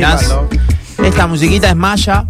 [0.00, 2.24] Esta musiquita es Maya,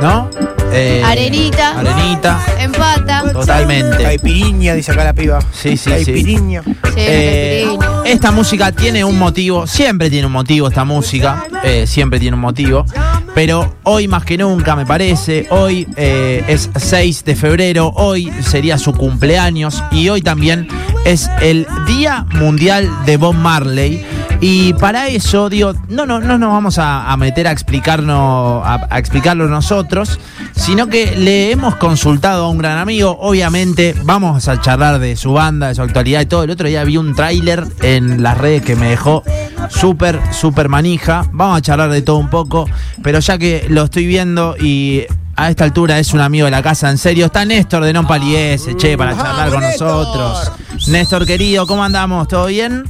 [0.00, 0.28] ¿no?
[0.72, 1.78] Eh, arenita.
[1.78, 2.40] Arenita.
[2.58, 3.22] Empata.
[3.32, 4.02] Totalmente.
[4.02, 5.38] Caipiriña, dice acá la piba.
[5.52, 6.62] Sí, sí, Caipiriña.
[6.64, 6.72] sí.
[6.96, 12.34] Eh, esta música tiene un motivo, siempre tiene un motivo esta música, eh, siempre tiene
[12.34, 12.84] un motivo.
[13.32, 18.92] Pero hoy más que nunca, me parece, hoy es 6 de febrero, hoy sería su
[18.92, 20.66] cumpleaños y hoy también
[21.04, 24.04] es el Día Mundial de Bob Marley.
[24.40, 29.48] Y para eso, digo, no, no, no nos vamos a, meter a explicarnos, a, explicarlo
[29.48, 30.20] nosotros,
[30.54, 33.18] sino que le hemos consultado a un gran amigo.
[33.20, 36.44] Obviamente, vamos a charlar de su banda, de su actualidad y todo.
[36.44, 39.24] El otro día vi un tráiler en las redes que me dejó
[39.70, 41.24] súper, súper manija.
[41.32, 42.66] Vamos a charlar de todo un poco,
[43.02, 45.02] pero ya que lo estoy viendo y
[45.34, 47.26] a esta altura es un amigo de la casa, en serio.
[47.26, 50.52] Está Néstor de Non Paliese, che, para charlar con nosotros.
[50.86, 52.28] Néstor, querido, ¿cómo andamos?
[52.28, 52.84] ¿Todo bien?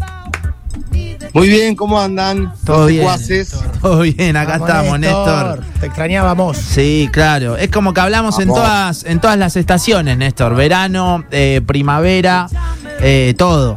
[1.34, 2.52] Muy bien, ¿cómo andan?
[2.64, 3.06] Todo bien.
[3.80, 5.62] Todo bien, acá estamos, Néstor.
[5.80, 6.56] Te extrañábamos.
[6.56, 7.56] Sí, claro.
[7.56, 10.54] Es como que hablamos en todas, en todas las estaciones, Néstor.
[10.54, 12.48] Verano, eh, primavera,
[13.01, 13.76] eh, todo.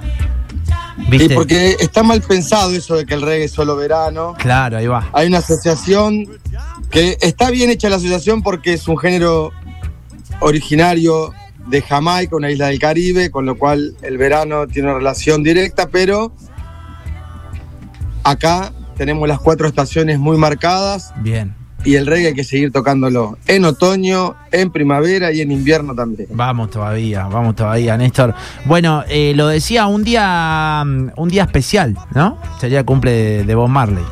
[1.10, 1.30] ¿Viste?
[1.30, 4.36] Sí, porque está mal pensado eso de que el reggae es solo verano.
[4.38, 5.10] Claro, ahí va.
[5.14, 6.26] Hay una asociación
[6.90, 9.52] que está bien hecha la asociación porque es un género
[10.42, 11.34] originario
[11.68, 15.88] de Jamaica, una isla del Caribe, con lo cual el verano tiene una relación directa,
[15.90, 16.34] pero
[18.24, 21.14] Acá tenemos las cuatro estaciones muy marcadas.
[21.18, 21.56] Bien.
[21.84, 26.30] Y el reggae hay que seguir tocándolo en otoño, en primavera y en invierno también.
[26.32, 28.36] Vamos todavía, vamos todavía, Néstor.
[28.66, 32.38] Bueno, eh, lo decía, un día, un día especial, ¿no?
[32.60, 34.04] Sería cumple de, Bob Marley.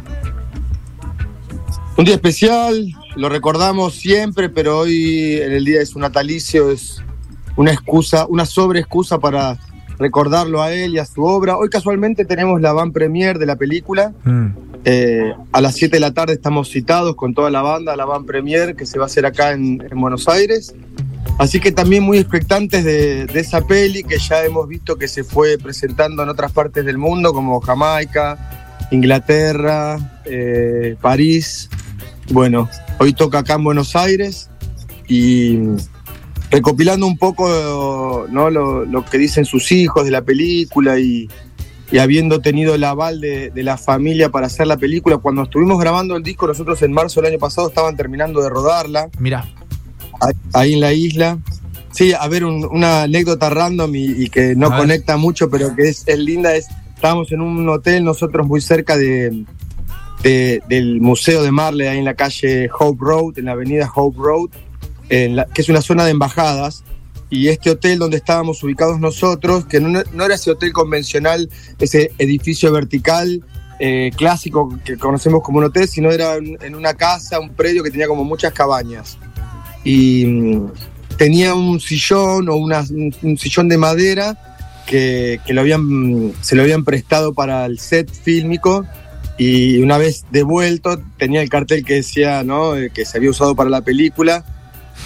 [1.96, 7.04] Un día especial, lo recordamos siempre, pero hoy en el día de su natalicio es
[7.56, 9.60] una excusa, una sobre excusa para
[10.00, 11.58] recordarlo a él y a su obra.
[11.58, 14.14] Hoy casualmente tenemos la van premier de la película.
[14.24, 14.48] Mm.
[14.86, 18.26] Eh, a las 7 de la tarde estamos citados con toda la banda, la van
[18.26, 20.74] premier que se va a hacer acá en, Buenos Aires.
[21.38, 25.58] Así que también muy expectantes de, esa peli que ya hemos visto que se fue
[25.58, 31.70] presentando en otras partes del mundo como Jamaica, Inglaterra, eh, París.
[32.32, 34.50] Bueno, hoy toca acá en Buenos Aires
[35.08, 35.60] y
[36.50, 38.50] recopilando un poco ¿no?
[38.50, 41.30] lo, que dicen sus hijos de la película y,
[42.00, 45.18] habiendo tenido el aval de, la familia para hacer la película.
[45.18, 49.10] Cuando estuvimos grabando el disco, nosotros en marzo del año pasado estaban terminando de rodarla.
[49.20, 49.46] Mira.
[50.54, 51.40] Ahí, en la isla.
[51.92, 56.56] Sí, a ver, una anécdota random y, que no conecta mucho, pero que es, linda,
[56.56, 59.46] es, estábamos en un hotel nosotros muy cerca de,
[60.22, 64.50] del Museo de Marley, ahí en la calle Hope Road, en la avenida Hope Road,
[65.10, 66.84] que es una zona de embajadas,
[67.30, 71.50] y este hotel donde estábamos ubicados nosotros, que no, era ese hotel convencional,
[71.80, 73.44] ese edificio vertical
[73.80, 77.92] eh, clásico que conocemos como un hotel, sino era en una casa, un predio que
[77.92, 79.18] tenía como muchas cabañas.
[79.84, 80.72] Y mm,
[81.18, 84.38] tenía un sillón o un, sillón de madera
[84.88, 88.86] que, lo habían, se lo habían prestado para el set fílmico
[89.38, 92.76] y una vez devuelto tenía el cartel que decía ¿no?
[92.76, 94.44] Eh, que se había usado para la película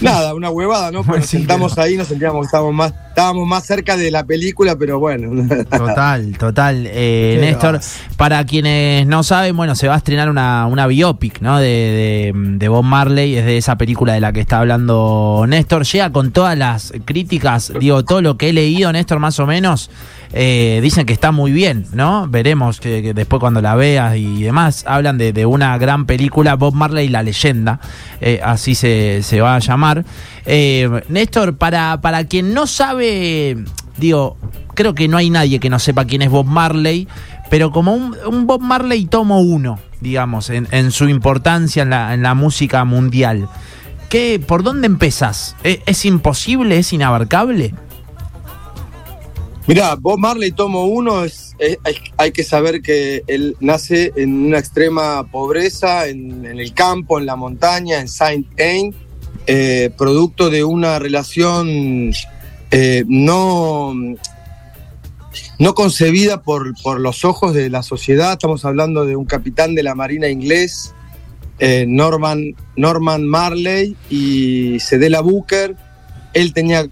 [0.01, 1.03] Nada, una huevada, ¿no?
[1.03, 4.75] Pues nos sentamos ahí, nos sentíamos que estábamos más, estábamos más cerca de la película,
[4.75, 5.47] pero bueno.
[5.69, 6.87] Total, total.
[6.87, 7.79] Eh, Néstor,
[8.17, 11.59] para quienes no saben, bueno, se va a estrenar una, una biopic, ¿no?
[11.59, 15.83] De, de, Bob Marley, es de esa película de la que está hablando Néstor.
[15.85, 19.89] Llega con todas las críticas, digo, todo lo que he leído, Néstor, más o menos.
[20.35, 22.27] Eh, dicen que está muy bien, ¿no?
[22.27, 27.07] Veremos que, después cuando la veas y demás, hablan de, una gran película, Bob Marley
[27.07, 27.79] la leyenda,
[28.19, 30.03] eh, así se, se, va a llamar.
[30.45, 33.63] Eh, Néstor, para, para quien no sabe,
[33.97, 34.37] digo,
[34.73, 37.07] creo que no hay nadie que no sepa quién es Bob Marley,
[37.51, 42.33] pero como un, Bob Marley tomo uno, digamos, en, su importancia en la, en la
[42.33, 43.47] música mundial.
[44.09, 45.55] ¿Qué, ¿Por dónde empezás?
[45.63, 46.79] ¿Es imposible?
[46.79, 47.75] ¿Es inabarcable?
[49.65, 51.55] Mira, Bob Marley tomo uno, es,
[52.17, 57.37] hay, que saber que él nace en una extrema pobreza, en, el campo, en la
[57.37, 58.93] montaña, en Saint Anne,
[59.47, 62.11] eh, producto de una relación
[62.71, 63.93] eh, no,
[65.59, 68.33] no concebida por, por, los ojos de la sociedad.
[68.33, 70.93] Estamos hablando de un capitán de la Marina inglés,
[71.59, 75.77] eh, Norman, Norman Marley, y Cedela Booker.
[76.33, 76.89] Él tenía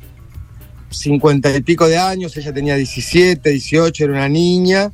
[0.91, 4.91] cincuenta y pico de años, ella tenía 17, 18, era una niña.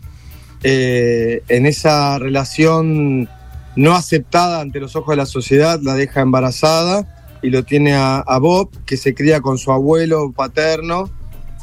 [0.64, 3.30] Eh, en esa relación
[3.76, 8.24] no aceptada ante los ojos de la sociedad, la deja embarazada y lo tiene a,
[8.42, 11.10] Bob, que se cría con su abuelo paterno,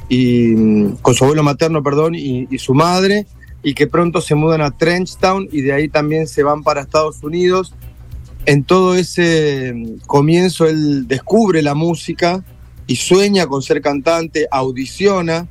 [0.09, 0.55] y
[1.03, 3.27] con su abuelo materno, perdón, y, su madre.
[3.63, 7.23] y que pronto se mudan a Trenchtown y de ahí también se van para Estados
[7.23, 7.75] Unidos.
[8.47, 12.45] En todo ese mm, comienzo él descubre la música
[12.87, 15.47] y sueña con ser cantante, audiciona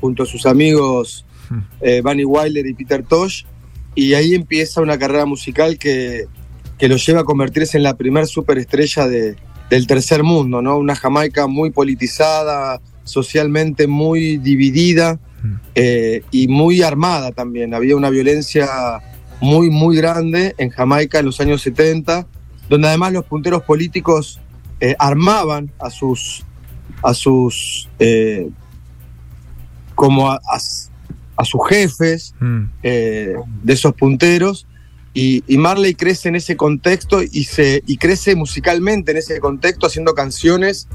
[0.00, 1.24] junto a sus amigos
[1.80, 3.44] eh, Bunny Wyler y Peter Tosh
[3.94, 6.26] y ahí empieza una carrera musical que,
[6.78, 9.36] que lo lleva a convertirse en la primer superestrella de,
[9.70, 10.78] del tercer mundo, ¿no?
[10.78, 15.56] Una Jamaica muy politizada, socialmente muy dividida Mm.
[15.74, 17.74] eh, y muy armada también.
[17.74, 18.66] Había una violencia
[19.40, 22.26] muy, muy grande en Jamaica en los años 70,
[22.70, 24.40] donde además los punteros políticos
[24.80, 26.44] eh, armaban a sus,
[27.04, 28.48] a sus, eh,
[29.94, 30.60] como a, a-
[31.36, 32.62] a sus jefes, Mm.
[32.82, 34.66] eh, de esos punteros.
[35.12, 39.86] Y, y Marley crece en ese contexto y, se, y crece musicalmente en ese contexto
[39.86, 40.88] haciendo canciones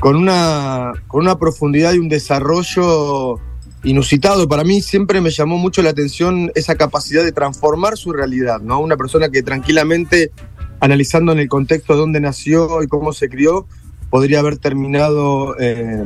[0.00, 3.38] con una, con una profundidad y un desarrollo
[3.84, 4.48] inusitado.
[4.48, 8.80] Para mí siempre me llamó mucho la atención esa capacidad de transformar su realidad, ¿no?
[8.80, 10.32] Una persona que tranquilamente,
[10.80, 13.66] analizando en el contexto de dónde nació y cómo se crió,
[14.12, 16.04] podría haber terminado eh,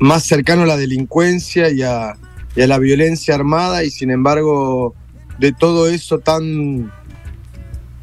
[0.00, 2.16] más cercano a la delincuencia y a,
[2.56, 4.94] y a la violencia armada y sin embargo
[5.38, 6.90] de todo eso tan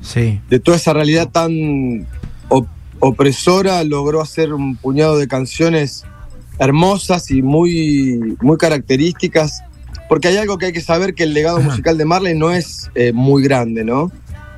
[0.01, 0.39] Sí.
[0.49, 2.07] de toda esa realidad tan
[2.49, 2.67] op-
[2.99, 6.05] opresora logró hacer un puñado de canciones
[6.57, 9.61] hermosas y muy muy características
[10.09, 12.89] porque hay algo que hay que saber que el legado musical de Marley no es
[12.95, 14.09] eh, muy grande no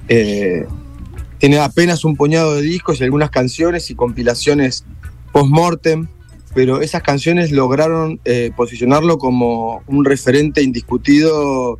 [0.07, 0.65] Eh,
[1.43, 4.85] tiene apenas un puñado de discos y algunas canciones y compilaciones
[5.33, 6.07] post-mortem
[6.55, 11.79] pero esas canciones lograron eh, posicionarlo como un referente indiscutido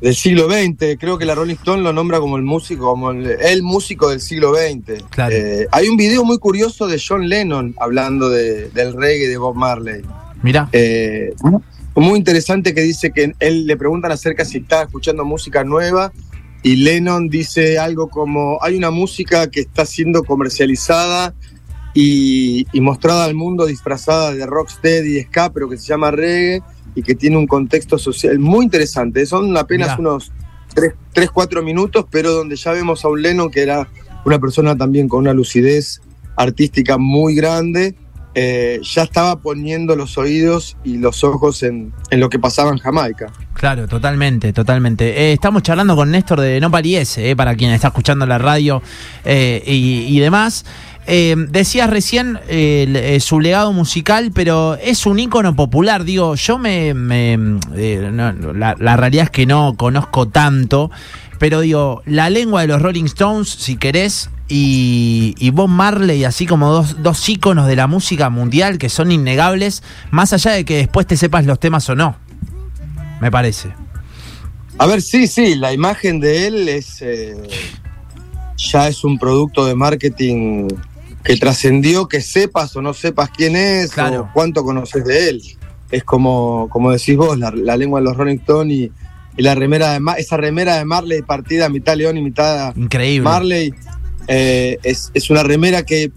[0.00, 0.96] del siglo XX.
[0.98, 4.22] Creo que la Rolling Stone lo nombra como el músico, como el, el músico del
[4.22, 5.02] siglo XX.
[5.10, 5.34] Claro.
[5.36, 9.54] Eh, hay un video muy curioso de John Lennon hablando de- del reggae de Bob
[9.56, 10.00] Marley.
[10.42, 10.70] Mira.
[10.72, 11.34] Eh,
[11.94, 16.10] muy interesante que dice que él le preguntan acerca si está escuchando música nueva
[16.62, 21.34] y Lennon dice algo como hay una música que está siendo comercializada
[21.94, 26.62] y, y mostrada al mundo disfrazada de rocksteady y ska, pero que se llama reggae
[26.94, 29.24] y que tiene un contexto social muy interesante.
[29.26, 30.00] Son apenas Mirá.
[30.00, 30.32] unos
[30.74, 33.88] 3, 4 minutos, pero donde ya vemos a un Lennon que era
[34.24, 36.00] una persona también con una lucidez
[36.36, 37.94] artística muy grande,
[38.34, 42.78] eh, ya estaba poniendo los oídos y los ojos en, en lo que pasaba en
[42.78, 43.32] Jamaica.
[43.54, 45.08] Claro, totalmente, totalmente.
[45.08, 48.82] Eh, estamos charlando con Néstor de No Pariese, eh, para quien está escuchando la radio
[49.24, 50.64] y, demás.
[51.06, 52.38] Decías recién
[53.20, 56.04] su legado musical, pero es un ícono popular.
[56.04, 56.94] Digo, yo me.
[56.94, 60.92] la, la realidad es que no conozco tanto,
[61.40, 66.44] pero digo, la lengua de los Rolling Stones, si querés, y, y Bob Marley, así
[66.44, 70.76] como dos, dos íconos de la música mundial que son innegables, más allá de que
[70.76, 72.16] después te sepas los temas o no.
[73.20, 73.70] Me parece.
[74.78, 77.36] A ver, sí, sí, la imagen de él es eh,
[78.56, 80.68] ya es un producto de marketing
[81.22, 84.22] que trascendió que sepas o no sepas quién es Claro.
[84.22, 85.42] o cuánto conoces de él.
[85.90, 88.92] Es como, como decís vos, la, la lengua de los Rolling Stones y,
[89.36, 93.22] y la remera de esa remera de Marley partida mitad león y mitad Increíble.
[93.28, 93.74] Marley
[94.28, 96.12] eh, es, es una remera que,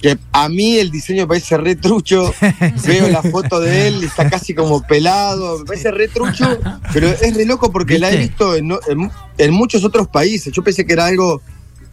[0.00, 2.34] que a mí el diseño me parece re trucho.
[2.86, 5.58] Veo la foto de él y está casi como pelado.
[5.60, 6.58] Me parece re trucho,
[6.92, 10.52] pero es re loco porque la he visto en, en- en muchos otros países.
[10.52, 11.40] Yo pensé que era algo,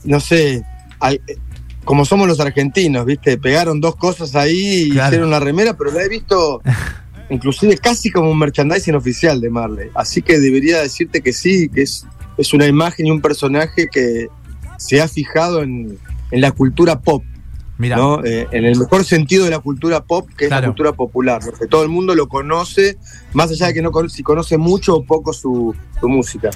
[0.04, 0.64] no sé,
[1.00, 1.22] al-
[1.86, 3.38] como somos los argentinos, ¿viste?
[3.38, 5.08] Pegaron dos cosas ahí y Claro.
[5.08, 6.62] hicieron una remera, pero la he visto
[7.30, 9.90] inclusive casi como un merchandising oficial de Marley.
[9.96, 12.06] Así que debería decirte que sí, que es,
[12.38, 14.28] es una imagen y un personaje que
[14.82, 15.98] se ha fijado en,
[16.32, 17.24] en la cultura pop,
[17.78, 18.24] Mira, ¿no?
[18.24, 21.68] Eh, en el mejor sentido de la cultura pop, que es la cultura popular, porque
[21.68, 22.98] todo el mundo lo conoce,
[23.34, 26.50] más allá de que no si conoce mucho o poco su, música.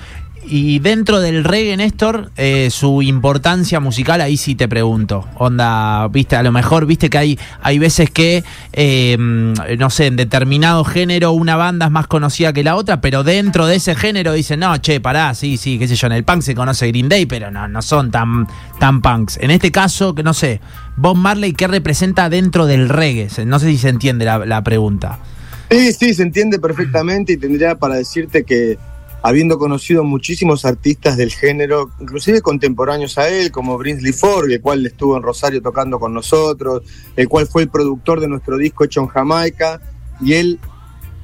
[0.48, 5.28] y dentro del reggae, Néstor, eh, su importancia musical, ahí sí te pregunto.
[5.38, 10.16] Onda, viste, a lo mejor, viste que hay, hay veces que, eh, no sé, en
[10.16, 14.34] determinado género una banda es más conocida que la otra, pero dentro de ese género
[14.34, 17.10] dicen, no, che, pará, sí, sí, qué sé yo, en el punk se conoce Green
[17.10, 18.48] Day, pero no, no son tan,
[18.80, 19.38] tan punks.
[19.42, 20.60] En este caso, que no sé,
[20.98, 23.28] Bob Marley, ¿qué representa dentro del reggae?
[23.46, 25.20] No sé si se entiende la pregunta.
[25.70, 28.78] Sí, sí, se entiende perfectamente y tendría para decirte que
[29.22, 34.86] habiendo conocido muchísimos artistas del género, inclusive contemporáneos a él, como Brinsley Ford, el cual
[34.86, 36.84] estuvo en Rosario tocando con nosotros,
[37.16, 39.82] el cual fue el productor de nuestro disco hecho en Jamaica,
[40.22, 40.60] y él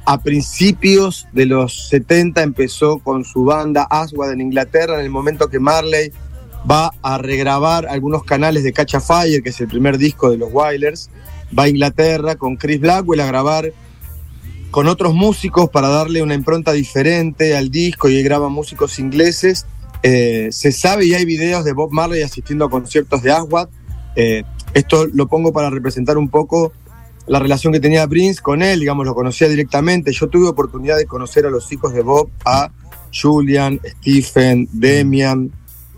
[0.06, 5.50] a principios de los 70 empezó con su banda Aswad en Inglaterra, en el momento
[5.50, 6.12] que Marley
[6.70, 10.38] va a regrabar algunos canales de Catch a Fire, que es el primer disco de
[10.38, 11.12] los Wailers,
[11.58, 13.72] va a Inglaterra con Chris Blackwell a grabar
[14.72, 19.66] con otros músicos para darle una impronta diferente al disco y graba músicos ingleses.
[20.02, 23.68] Eh, se sabe y hay videos de Bob Marley asistiendo a conciertos de Aswad.
[24.16, 26.72] Eh, esto lo pongo para representar un poco
[27.28, 30.12] la relación que tenía Prince con él, digamos, lo conocía directamente.
[30.14, 32.72] Yo tuve oportunidad de conocer a los hijos de Bob, a
[33.14, 35.52] Julian, Stephen, Demian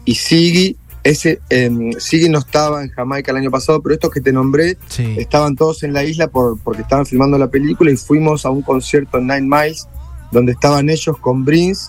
[0.03, 0.77] y Siggy.
[1.03, 1.69] Ese, eh,
[1.99, 5.15] Siggy no estaba en Jamaica el año pasado, pero estos que te nombré Sí.
[5.17, 8.61] estaban todos en la isla por, porque estaban filmando la película y fuimos a un
[8.61, 9.87] concierto en Nine Miles
[10.31, 11.87] donde estaban ellos con Prince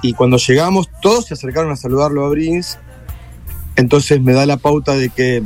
[0.00, 2.78] y cuando llegamos todos se acercaron a saludarlo a Prince
[3.76, 5.42] entonces me da la pauta de que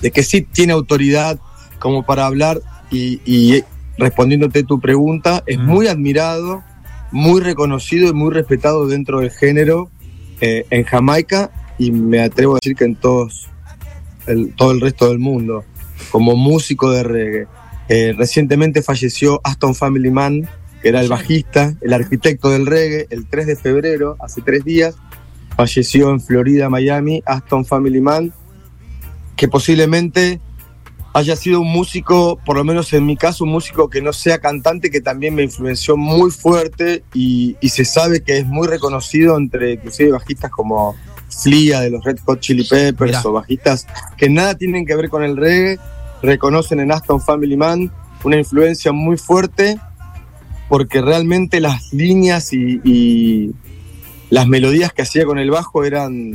[0.00, 1.38] de que sí tiene autoridad
[1.78, 3.62] como para hablar y, y
[3.98, 5.66] respondiéndote tu pregunta es Mm.
[5.66, 6.62] muy admirado
[7.10, 9.90] muy reconocido y muy respetado dentro del género
[10.40, 13.48] eh, en Jamaica y me atrevo a decir que en todos
[14.26, 15.64] el- todo el resto del mundo
[16.10, 17.46] como músico de reggae.
[17.88, 20.48] Eh, recientemente falleció Aston Family Man,
[20.82, 24.94] que era el bajista, el arquitecto del reggae, el 3 de febrero, hace tres días,
[25.56, 28.32] falleció en Florida, Miami, Aston Family Man,
[29.36, 30.40] que posiblemente
[31.12, 34.38] haya sido un músico, por lo menos en mi caso, un músico que no sea
[34.38, 39.36] cantante, que también me influenció muy fuerte y, y se sabe que es muy reconocido
[39.36, 40.96] entre inclusive bajistas como
[41.42, 43.22] Flia de los Red Hot Chili Peppers Mirá.
[43.24, 43.86] o bajistas
[44.16, 45.78] que nada tienen que ver con el reggae,
[46.22, 47.90] reconocen en Aston Family Man
[48.24, 49.78] una influencia muy fuerte
[50.68, 53.50] porque realmente las líneas y, y
[54.30, 56.32] las melodías que hacía con el bajo eran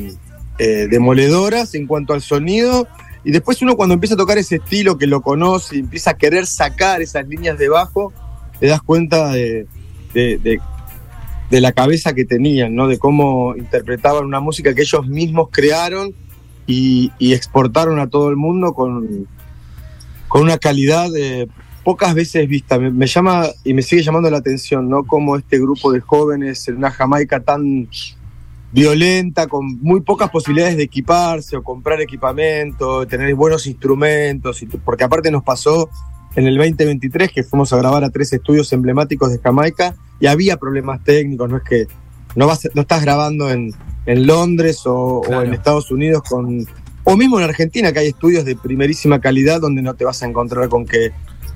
[0.59, 2.87] eh, demoledoras en cuanto al sonido
[3.23, 6.17] y después uno cuando empieza a tocar ese estilo que lo conoce y empieza a
[6.17, 8.13] querer sacar esas líneas de bajo,
[8.59, 9.65] te das cuenta de,
[10.13, 10.59] de- de-
[11.49, 12.87] de la cabeza que tenían, ¿no?
[12.87, 16.13] De cómo interpretaban una música que ellos mismos crearon
[16.67, 19.27] y, exportaron a todo el mundo con,
[20.27, 21.47] con una calidad eh,
[21.83, 22.77] pocas veces vista.
[22.77, 25.03] Me, me llama y me sigue llamando la atención, ¿no?
[25.05, 27.89] Como este grupo de jóvenes en una Jamaica tan
[28.71, 35.31] violenta, con muy pocas posibilidades de equiparse o comprar equipamiento, tener buenos instrumentos, porque aparte
[35.31, 35.89] nos pasó
[36.35, 40.57] en el 2023 que fuimos a grabar a tres estudios emblemáticos de Jamaica y había
[40.57, 41.87] problemas técnicos, no es que
[42.35, 43.73] no, vas, no estás grabando en,
[44.05, 45.41] en Londres o, Claro.
[45.41, 46.65] o en Estados Unidos con...
[47.05, 50.27] O mismo en Argentina, que hay estudios de primerísima calidad donde no te vas a
[50.27, 51.11] encontrar con que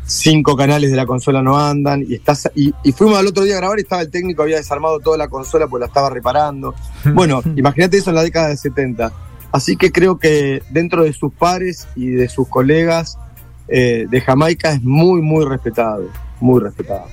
[0.06, 3.56] cinco canales de la consola no andan y estás y, y fuimos al otro día
[3.56, 6.76] a grabar y estaba el técnico había desarmado toda la consola pues la estaba reparando
[7.14, 9.14] bueno imagínate eso en la década del 70
[9.52, 13.18] así que creo que dentro de sus pares y de sus colegas
[13.68, 17.06] eh, de Jamaica es muy muy respetado muy respetado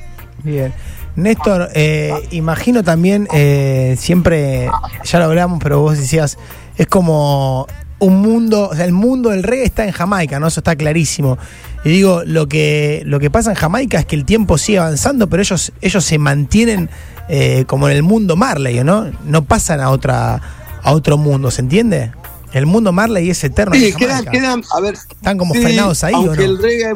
[0.43, 0.73] Bien.
[1.17, 4.71] Néstor, eh, imagino también, eh, siempre,
[5.05, 6.39] ya lo hablamos, pero vos decías,
[6.77, 7.67] es como
[7.99, 10.47] un mundo, o sea, el mundo del reggae está en Jamaica, ¿no?
[10.47, 11.37] Eso está clarísimo.
[11.85, 15.29] Y digo, lo que, lo que pasa en Jamaica es que el tiempo sigue avanzando,
[15.29, 16.89] pero ellos, ellos se mantienen
[17.29, 19.11] eh, como en el mundo Marley, ¿no?
[19.25, 20.41] No pasan a otra,
[20.83, 22.13] a otro mundo, ¿se entiende?
[22.53, 23.75] El mundo Marley es eterno.
[23.75, 26.53] sí quedan, quedan a ver Están como Sí, frenados ahí, ¿o aunque no?
[26.53, 26.93] el reggae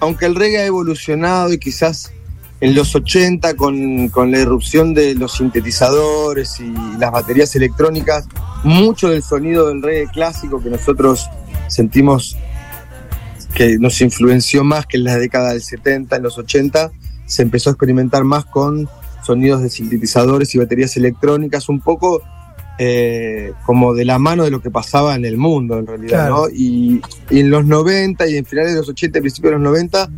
[0.00, 2.12] aunque el reggae ha evolucionado y quizás
[2.60, 8.26] en los 80 con, con la irrupción de los sintetizadores y las baterías electrónicas,
[8.64, 11.28] mucho del sonido del reggae clásico que nosotros
[11.68, 12.36] sentimos
[13.54, 16.90] que nos influenció más que en la década del 70, en los 80,
[17.26, 18.88] se empezó a experimentar más con
[19.24, 22.22] sonidos de sintetizadores y baterías electrónicas, un poco
[22.78, 26.36] eh, como de la mano de lo que pasaba en el mundo, en realidad, Claro.
[26.36, 26.48] ¿no?
[26.54, 27.00] Y,
[27.30, 30.08] y en los 90 y en finales de los 80 y principios de los 90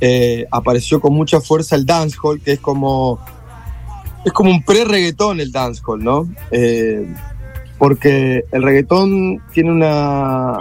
[0.00, 3.20] eh, apareció con mucha fuerza el dancehall, que es como
[4.24, 6.28] es como un pre-reggaetón el dancehall, ¿no?
[6.50, 7.06] Eh,
[7.78, 10.58] porque el reggaetón tiene una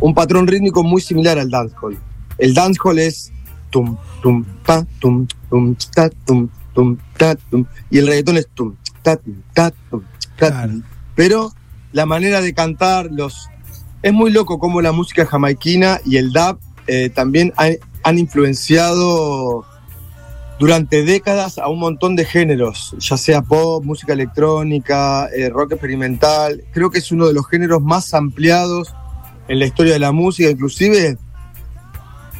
[0.00, 1.98] un patrón rítmico muy similar al dancehall.
[2.38, 3.32] El dancehall es
[3.70, 8.74] tum tum ta tum tum ta tum tum ta tum y el reggaetón es tum
[9.02, 10.02] ta tum ta tum
[10.36, 10.72] ta Claro.
[10.72, 10.82] tum.
[11.14, 11.52] Pero
[11.92, 13.48] la manera de cantar los
[14.02, 19.66] es muy loco como la música jamaiquina y el dub eh, también han, han influenciado
[20.58, 26.62] durante décadas a un montón de géneros, ya sea pop, música electrónica, eh, rock experimental.
[26.72, 28.94] Creo que es uno de los géneros más ampliados
[29.48, 31.16] en la historia de la música, inclusive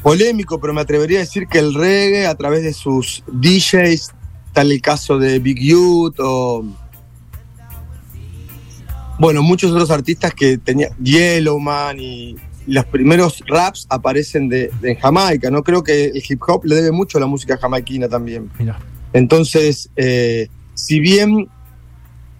[0.03, 4.13] polémico, pero me atrevería a decir que el reggae a través de sus DJs,
[4.53, 6.65] tal el caso de Big Youth o
[9.19, 15.51] bueno, muchos otros artistas que tenían Yellowman y los primeros raps aparecen de, de Jamaica,
[15.51, 15.63] ¿no?
[15.63, 18.51] Creo que el hip hop le debe mucho a la música jamaiquina también.
[18.59, 18.79] Mira.
[19.13, 21.49] Entonces, eh, si bien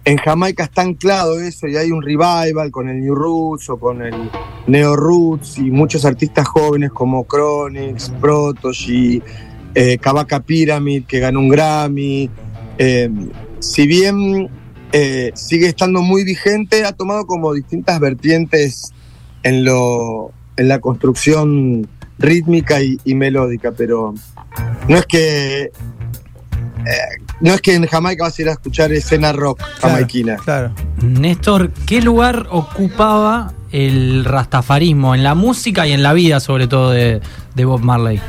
[0.03, 4.01] en Jamaica está anclado eso y hay un revival con el New Roots o con
[4.01, 4.15] el
[4.67, 9.21] Neo Roots y muchos artistas jóvenes como Chronix, Protogy,
[9.75, 12.29] eh, Kabaka Pyramid, que ganó un Grammy.
[12.77, 13.09] Eh,
[13.59, 14.49] si bien
[14.91, 18.91] eh, sigue estando muy vigente, ha tomado como distintas vertientes
[19.43, 21.87] en, lo, en la construcción
[22.17, 24.13] rítmica y, y melódica, pero
[24.87, 25.71] no es que eh,
[27.39, 30.37] no es que en Jamaica vas a ir a escuchar escena rock jamaiquina.
[30.37, 30.71] Claro.
[31.01, 36.91] Néstor, ¿qué lugar ocupaba el rastafarismo en la música y en la vida, sobre todo,
[36.91, 37.21] de,
[37.55, 38.19] de Bob Marley?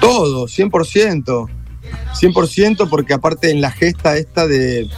[0.00, 1.48] Todo, 100%.
[2.20, 4.88] 100% porque aparte en la gesta esta de...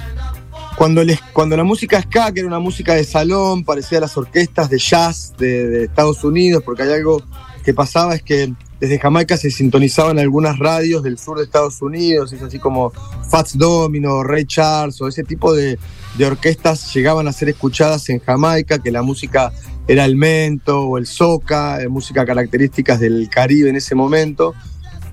[0.77, 4.17] Cuando, les, cuando la música ska, que era una música de salón, parecía a las
[4.17, 7.23] orquestas de jazz de, Estados Unidos, porque hay algo
[7.63, 12.33] que pasaba, es que desde Jamaica se sintonizaban algunas radios del sur de Estados Unidos,
[12.33, 12.93] es así como
[13.29, 15.79] Fats Domino, Ray Charles o ese tipo de,
[16.17, 19.53] de orquestas llegaban a ser escuchadas en Jamaica, que la música
[19.87, 24.55] era el mento o el soca, eh, música características del Caribe en ese momento.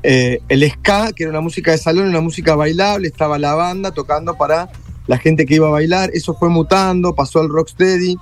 [0.04, 3.92] Eh, el ska, que era una música de salón, una música bailable, estaba la banda
[3.92, 4.70] tocando para
[5.08, 8.18] la gente que iba a bailar, eso fue mutando, pasó al rocksteady,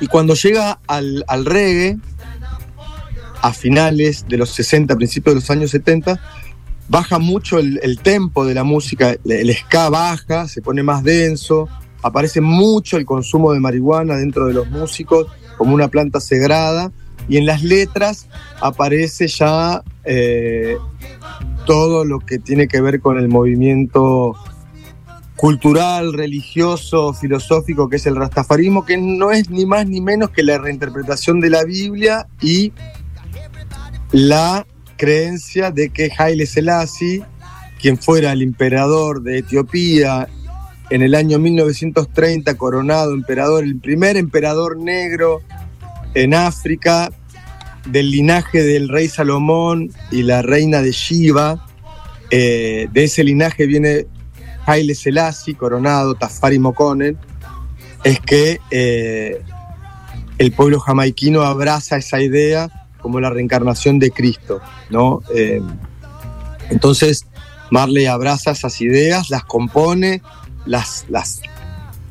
[0.00, 1.98] y cuando llega al, reggae,
[3.40, 6.20] a finales de los 60, principios de los años 70,
[6.88, 11.68] baja mucho el, tempo de la música, el ska baja, se pone más denso,
[12.02, 16.92] aparece mucho el consumo de marihuana dentro de los músicos como una planta sagrada,
[17.28, 18.28] y en las letras
[18.60, 20.76] aparece ya eh,
[21.66, 24.34] todo lo que tiene que ver con el movimiento
[25.34, 30.42] cultural, religioso, filosófico que es el rastafarismo, que no es ni más ni menos que
[30.42, 32.72] la reinterpretación de la Biblia y
[34.12, 34.66] la
[34.96, 37.22] creencia de que Haile Selassie,
[37.80, 40.28] quien fuera el emperador de Etiopía
[40.88, 45.42] en el año 1930, coronado emperador, el primer emperador negro
[46.16, 47.12] en África,
[47.84, 51.66] del linaje del rey Salomón y la reina de Shiva,
[52.30, 54.06] eh, de ese linaje viene
[54.64, 57.18] Haile Selassie, coronado, Tafari Mokonen,
[58.02, 59.42] es que eh,
[60.38, 65.20] el pueblo jamaiquino abraza esa idea como la reencarnación de Cristo, ¿no?
[65.34, 65.60] Eh,
[66.70, 67.26] entonces,
[67.70, 70.22] Marley abraza esas ideas, las compone,
[70.64, 71.42] las, las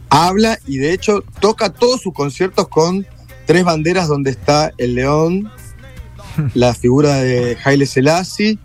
[0.10, 3.06] habla y de hecho toca todos sus conciertos con
[3.46, 5.52] tres banderas donde está el león,
[6.54, 8.60] la figura de Haile Selassie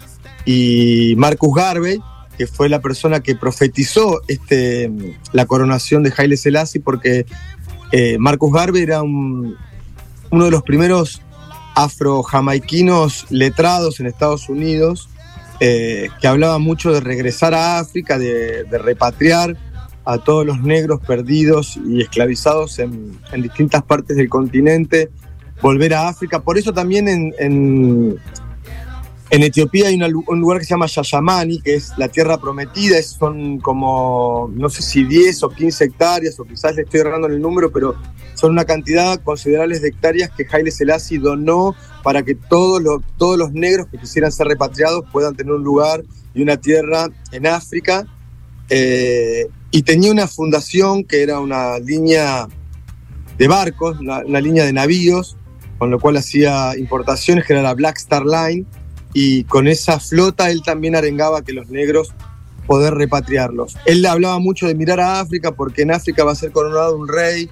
[0.45, 2.01] y Marcus Garvey,
[2.37, 4.90] que fue la persona que profetizó este,
[5.33, 7.27] la coronación de Haile Selassie, porque
[7.93, 9.57] eh, Marcus Garvey era un,
[10.31, 11.21] uno de los primeros
[11.75, 15.09] afro-jamaiquinos letrados en Estados Unidos,
[15.61, 19.57] eh, que hablaba mucho de regresar a África, de, de, repatriar
[20.04, 25.10] a todos los negros perdidos y esclavizados en, en distintas partes del continente,
[25.60, 26.40] volver a África.
[26.40, 28.18] Por eso también en, en,
[29.30, 34.50] Etiopía hay un lugar que se llama Yayamani, que es la tierra prometida, son como,
[34.54, 37.70] no sé si 10 o 15 hectáreas, o quizás le estoy errando en el número,
[37.70, 37.94] pero
[38.34, 43.38] son una cantidad considerable de hectáreas que Haile Selassie donó para que todos los, todos
[43.38, 46.02] los negros que quisieran ser repatriados puedan tener un lugar
[46.34, 48.06] y una tierra en África.
[48.68, 52.48] Eh, y tenía una fundación que era una línea
[53.38, 55.37] de barcos, una, línea de navíos,
[55.78, 58.66] con lo cual hacía importaciones, que era la Black Star Line,
[59.14, 62.12] y con esa flota él también arengaba que los negros
[62.66, 63.76] poder repatriarlos.
[63.87, 67.09] Él hablaba mucho de mirar a África porque en África va a ser coronado un
[67.09, 67.50] rey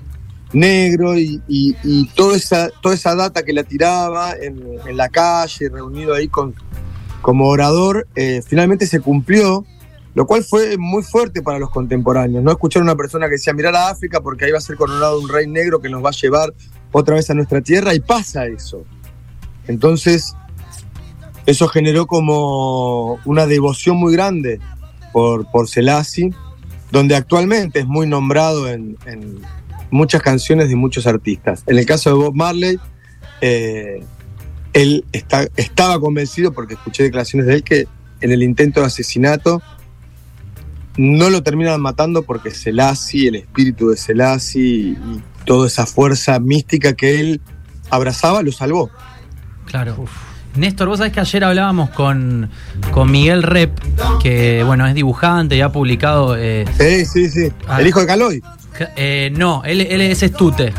[0.52, 5.08] negro y, y, y toda, esa, toda esa data que la tiraba en, en la
[5.08, 6.54] calle, reunido ahí con,
[7.20, 9.64] como orador, eh, finalmente se cumplió,
[10.18, 12.42] lo cual fue muy fuerte para los contemporáneos.
[12.42, 14.74] No escuchar a una persona que decía mirar a África porque ahí va a ser
[14.74, 16.52] coronado un rey negro que nos va a llevar
[16.90, 18.82] otra vez a nuestra tierra y pasa eso.
[19.68, 20.34] Entonces,
[21.46, 24.58] eso generó como una devoción muy grande
[25.12, 26.34] por, por Selassie,
[26.90, 28.96] donde actualmente es muy nombrado en,
[29.92, 31.62] muchas canciones de muchos artistas.
[31.68, 32.76] En el caso de Bob Marley,
[33.40, 34.02] eh,
[34.72, 37.86] él está, estaba convencido, porque escuché declaraciones de él, que
[38.20, 39.62] en el intento de asesinato
[40.98, 44.98] no lo terminan matando porque Selassie, el espíritu de Selassie y,
[45.46, 47.40] toda esa fuerza mística que él
[47.88, 48.90] abrazaba, lo salvó.
[49.64, 49.94] Claro.
[49.96, 50.10] Uf.
[50.56, 52.50] Néstor, vos sabés que ayer hablábamos con,
[52.90, 53.78] con Miguel Rep,
[54.20, 56.36] que bueno, es dibujante y ha publicado.
[56.36, 57.52] Eh, sí, sí, sí.
[57.66, 58.42] Ah, ¿El hijo de Caloy?
[58.96, 60.74] Eh, no, él, él, es Estute.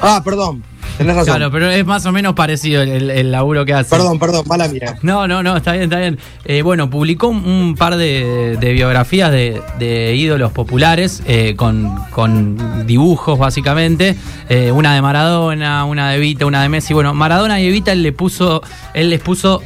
[0.00, 0.62] Ah, perdón.
[0.98, 1.34] Tenés razón.
[1.36, 3.88] Claro, pero es más o menos parecido el, el- el laburo que hace.
[3.90, 4.96] Perdón, perdón, mala mía.
[5.02, 6.18] No, no, no, está bien, está bien.
[6.44, 12.86] Eh, bueno, publicó un, par de, de biografías de, de ídolos populares eh, con, con
[12.86, 14.16] dibujos, básicamente.
[14.50, 16.92] Eh, una de Maradona, una de Evita, una de Messi.
[16.92, 19.62] Bueno, Maradona y Evita él, le puso, él les puso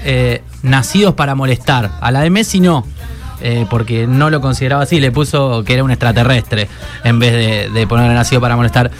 [0.62, 1.90] nacidos para molestar.
[2.00, 2.86] A la de Messi no.
[3.44, 6.68] eh, porque no lo consideraba así, le puso que era un extraterrestre
[7.02, 8.90] en vez de, de ponerle nacido para molestar.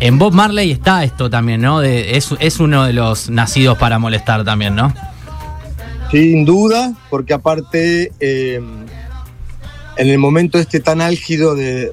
[0.00, 1.82] En Bob Marley está esto también, ¿no?
[1.82, 4.92] Es, uno de los nacidos para molestar también, ¿no?
[6.10, 8.60] Sin duda, porque aparte, eh,
[9.96, 11.92] en el momento este tan álgido de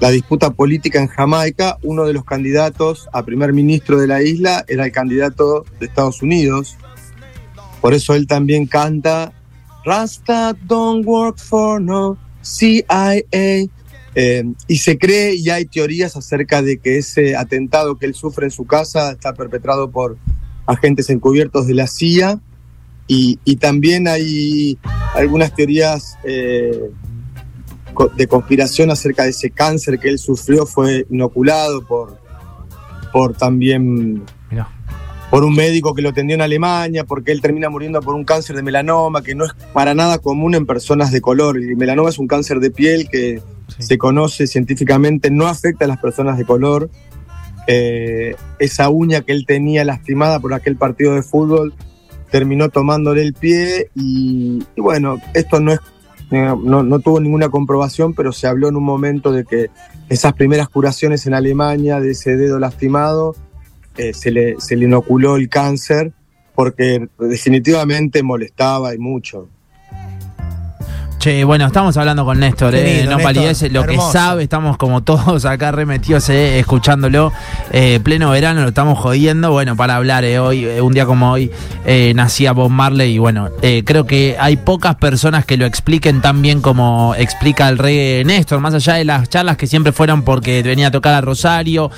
[0.00, 4.64] la disputa política en Jamaica, uno de los candidatos a primer ministro de la isla
[4.66, 6.76] era el candidato de Estados Unidos.
[7.82, 9.32] Por eso él también canta
[9.84, 13.22] Rasta don't work for no CIA.
[14.14, 18.46] Eh, y se cree y hay teorías acerca de que ese atentado que él sufre
[18.46, 20.18] en su casa está perpetrado por
[20.66, 22.40] agentes encubiertos de la CIA.
[23.06, 24.78] Y, y también hay
[25.14, 26.90] algunas teorías eh,
[28.16, 32.18] de conspiración acerca de ese cáncer que él sufrió, fue inoculado por,
[33.12, 34.68] por también Mirá.
[35.30, 38.56] por un médico que lo atendió en Alemania, porque él termina muriendo por un cáncer
[38.56, 41.56] de melanoma, que no es para nada común en personas de color.
[41.56, 43.42] El melanoma es un cáncer de piel que
[43.80, 46.90] Se conoce científicamente, no afecta a las personas de color.
[47.66, 51.74] Eh, esa uña que él tenía lastimada por aquel partido de fútbol
[52.30, 55.80] terminó tomándole el pie y, y bueno, esto no es
[56.30, 59.68] eh, no, no tuvo ninguna comprobación, pero se habló en un momento de que
[60.08, 63.34] esas primeras curaciones en Alemania de ese dedo lastimado
[63.96, 66.12] eh, se, le, se le inoculó el cáncer
[66.54, 69.48] porque definitivamente molestaba y mucho.
[71.20, 74.78] Che, bueno, estamos hablando con Néstor, eh, lindo, no Néstor, palidece, lo que sabe, estamos
[74.78, 77.30] como todos acá remetidos eh, escuchándolo.
[77.72, 79.52] Eh, pleno verano, lo estamos jodiendo.
[79.52, 81.50] Bueno, para hablar eh, hoy, eh, un día como hoy,
[81.84, 86.22] eh, nacía Bob Marley y bueno, eh, creo que hay pocas personas que lo expliquen
[86.22, 90.22] tan bien como explica el rey Néstor, más allá de las charlas que siempre fueron
[90.22, 91.90] porque venía a tocar a Rosario,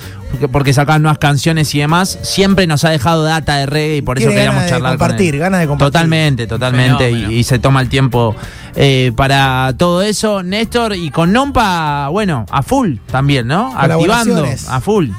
[0.51, 4.17] porque, sacaban nuevas canciones y demás, siempre nos ha dejado data de reggae y por
[4.17, 5.39] eso queríamos ganas de charlar con compartir, él.
[5.39, 5.93] ganas de compartir.
[5.93, 7.05] Totalmente, totalmente.
[7.05, 7.31] Fenómeno.
[7.31, 8.35] Y, y se toma el tiempo
[8.75, 10.95] eh, para todo eso, Néstor.
[10.95, 13.73] Y con Nompa, bueno, a full también, ¿no?
[13.77, 15.09] Activando a full.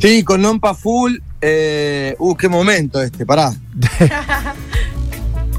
[0.00, 1.16] Sí, con Nompa Full.
[1.42, 3.52] eh, uh, qué momento este, pará.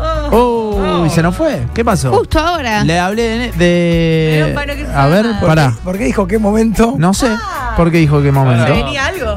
[0.31, 1.67] Uy, se nos fue.
[1.73, 2.11] ¿Qué pasó?
[2.11, 2.83] Justo ahora.
[2.83, 3.51] Le hablé de.
[3.51, 5.39] de- se a ver, llama.
[5.39, 5.73] ¿Por pará.
[5.75, 6.95] qué, por qué dijo qué momento?
[6.97, 7.29] No sé.
[7.77, 8.73] ¿Por qué dijo qué momento?
[8.73, 9.35] ¿Venía algo?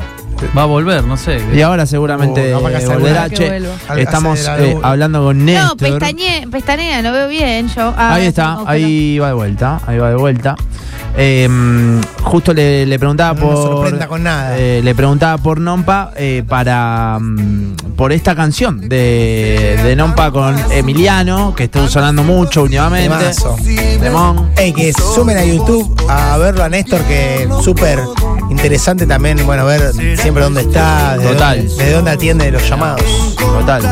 [0.57, 1.41] Va a volver, no sé.
[1.55, 3.29] Y ahora seguramente Oh, hace volverá.
[3.29, 3.61] Che,
[3.99, 5.77] estamos eh, hablando con No, Néstor.
[5.79, 7.93] pestañe, pestañea, lo veo bien yo.
[7.97, 10.57] Ah, ahí está, no, pero- ahí va de vuelta, ahí va de vuelta.
[11.17, 11.49] Eh,
[12.23, 13.57] justo le, le preguntaba No por.
[13.57, 14.59] sorprenda con nada.
[14.59, 17.19] eh, le preguntaba por Nompa eh, para.
[17.21, 23.31] mm, por esta canción de, de Nompa con Emiliano, que está sonando mucho últimamente.
[24.01, 24.51] Demón.
[24.57, 28.01] Ey, que sumen a YouTube a verlo a Néstor, que súper
[28.51, 31.59] interesante también, bueno, ver siempre dónde está, desde Total.
[31.59, 33.03] dónde, desde dónde atiende los llamados.
[33.37, 33.83] Total.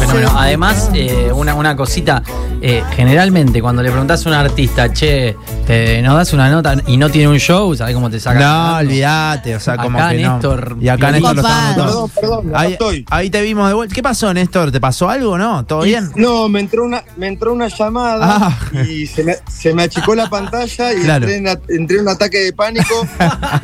[0.00, 0.32] Fenómeno.
[0.36, 2.22] Además, eh, una, una cosita,
[2.62, 6.96] eh, generalmente cuando le preguntás a un artista, che, te, nos das una nota y
[6.96, 8.38] no tiene un show, ¿sabés cómo te saca?
[8.38, 10.32] No, olvídate, o sea, como Acá que no.
[10.34, 13.04] Néstor, Y acá Néstor lo estamos Perdón, perdón, Ahí, estoy.
[13.10, 13.94] ahí te vimos de vuelta.
[13.94, 14.70] ¿Qué pasó, Néstor?
[14.70, 15.64] ¿Te pasó algo, no?
[15.64, 16.10] ¿Todo bien?
[16.16, 18.58] No, me entró una, me entró una llamada Ah.
[18.88, 21.28] y se me, se me achicó la pantalla y Claro.
[21.28, 23.06] entré, en, a- entré en un ataque de pánico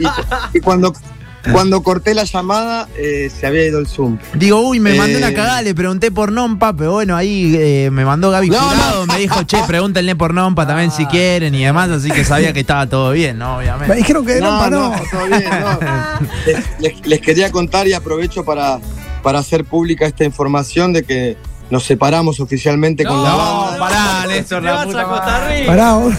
[0.52, 0.92] y, y cuando,
[1.52, 4.18] cuando corté la llamada eh, se había ido el Zoom.
[4.34, 5.18] Digo, uy, me mandó Eh.
[5.18, 9.06] una cagada, le pregunté por Nompa, pero bueno, ahí eh, me mandó Gaby No, Jurado,
[9.06, 9.12] no.
[9.12, 12.60] me dijo, che, pregúntenle por Nompa también si quieren y demás, así que sabía que
[12.60, 13.52] estaba todo bien, ¿no?
[13.58, 13.94] Me Obviamente.
[13.96, 14.92] dijeron que no, no.
[15.10, 15.78] todo bien, no.
[16.46, 18.78] Les, les- les quería contar y aprovecho para,
[19.22, 21.36] para hacer pública esta información de que
[21.70, 23.78] nos separamos oficialmente con la No, banda.
[23.78, 25.66] pará, Néstor, la puta madre.
[25.66, 26.14] Pará, vos.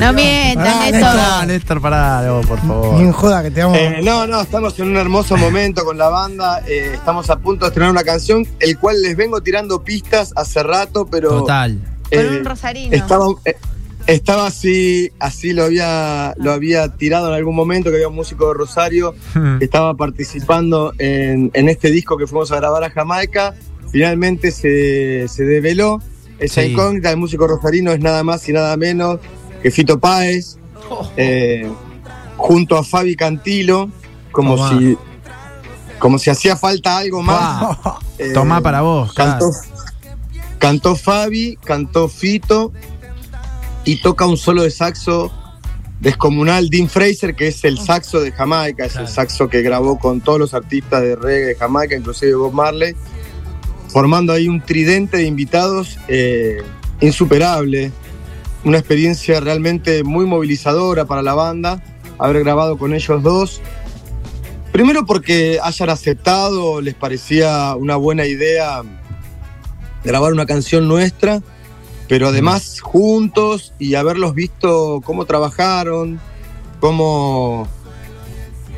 [0.00, 1.00] No mientas, Néstor.
[1.02, 3.00] Pará, Néstor, pará, no, por Ni favor.
[3.00, 3.78] en joda que te vamos.
[3.78, 6.62] Eh, no, no, estamos en un hermoso momento con la banda.
[6.66, 10.62] eh, estamos a punto de estrenar una canción, el cual les vengo tirando pistas hace
[10.62, 11.78] rato, pero Total.
[12.10, 12.94] Con eh, un rosarino.
[12.96, 13.56] estaba, eh,
[14.06, 18.48] estaba así, así lo había, lo había tirado en algún momento, que había un músico
[18.48, 19.14] de Rosario
[19.58, 23.54] que estaba participando en, en este disco que fuimos a grabar a Jamaica.
[23.92, 26.00] Finalmente se, se develó
[26.38, 26.68] esa Sí.
[26.72, 27.10] incógnita.
[27.10, 29.18] El músico rosarino es nada más y nada menos
[29.62, 30.56] que Fito Páez,
[31.16, 31.70] eh,
[32.36, 33.90] junto a Fabi Cantilo,
[34.32, 34.78] como Tomá.
[34.78, 34.96] si,
[35.98, 37.76] como si hacía falta algo más.
[38.18, 39.66] Eh, Tomá para vos, Cantó, claro.
[40.58, 42.70] cantó Fabi, cantó Fito
[43.86, 45.32] y toca un solo de saxo
[46.00, 50.20] descomunal Dean Fraser, que es el saxo de Jamaica, es el saxo que grabó con
[50.20, 52.94] todos los artistas de reggae de Jamaica, inclusive Bob Marley,
[53.92, 56.62] formando ahí un tridente de invitados eh,
[57.00, 57.92] insuperable,
[58.64, 61.82] una experiencia realmente muy movilizadora para la banda,
[62.18, 63.60] haber grabado con ellos dos.
[64.72, 68.82] Primero porque hayan aceptado, les parecía una buena idea
[70.04, 71.42] grabar una canción nuestra,
[72.08, 76.20] pero además juntos y haberlos visto cómo trabajaron,
[76.78, 77.66] cómo,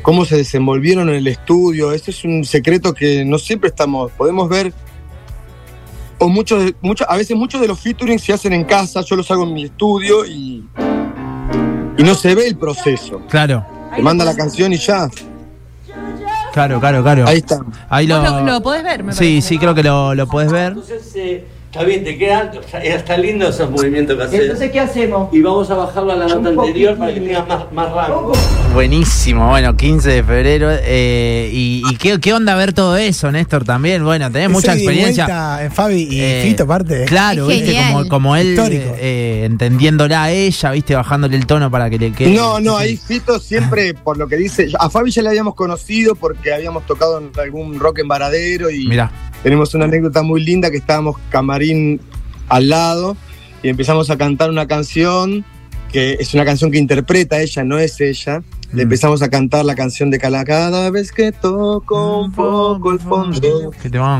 [0.01, 1.91] cómo se desenvolvieron en el estudio.
[1.91, 4.73] Ese es un secreto que no siempre estamos, podemos ver,
[6.23, 9.29] o muchos, muchos, a veces muchos de los featuring se hacen en casa, yo los
[9.29, 10.65] hago en mi estudio y,
[11.97, 13.21] y no se ve el proceso.
[13.29, 13.65] Claro.
[13.95, 15.09] Te manda la canción y ya.
[16.53, 17.27] Claro, claro, claro.
[17.27, 17.59] Ahí está.
[17.89, 20.27] Ahí Vos lo, lo, lo podés ver, me Sí, parece, sí, creo que lo, lo
[20.27, 20.73] puedes ver.
[20.73, 24.41] Entonces, eh, está bien, te queda, o sea, está lindo esos movimientos que haces.
[24.41, 25.33] Entonces, ¿qué hacemos?
[25.33, 28.31] Y vamos a bajarlo a la nota anterior para que tengas más, más rango.
[28.75, 30.69] Buenísimo, bueno, 15 de febrero.
[30.71, 34.03] eh, y y qué, qué onda ver todo eso, Néstor, también?
[34.03, 35.25] Bueno, tenés mucha Ese experiencia.
[35.25, 37.05] vuelta en Fabi y Eh, Fito, aparte.
[37.05, 41.89] Claro, Es viste, como, como él eh, entendiéndola a ella, viste, bajándole el tono para
[41.89, 42.35] que le quede.
[42.35, 46.13] No, no, ahí Fito siempre, por lo que dice, a Fabi ya la habíamos conocido
[46.13, 50.69] porque habíamos tocado en algún rock en Varadero y Mirá, tenemos una anécdota muy linda
[50.69, 51.62] que estábamos camarín
[52.49, 53.15] al lado
[53.61, 55.45] y empezamos a cantar una canción
[55.91, 58.41] que es una canción que interpreta ella, no es ella.
[58.71, 58.87] Le Mm.
[58.87, 63.71] empezamos a cantar la canción de Cala cada vez que toco un poco el fondo.